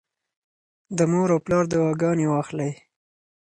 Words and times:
د 0.97 0.99
مور 1.11 1.29
او 1.35 1.39
پلار 1.45 1.63
دعاګانې 1.71 2.25
واخلئ. 2.29 2.71